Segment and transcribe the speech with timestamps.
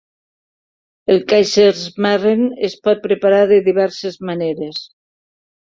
[1.15, 4.85] El kaiserschmarren es pot preparar de diverses maneres.